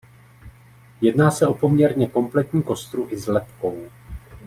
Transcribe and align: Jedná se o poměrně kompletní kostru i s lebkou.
Jedná 1.01 1.31
se 1.31 1.47
o 1.47 1.53
poměrně 1.53 2.07
kompletní 2.09 2.63
kostru 2.63 3.07
i 3.09 3.17
s 3.17 3.27
lebkou. 3.27 3.85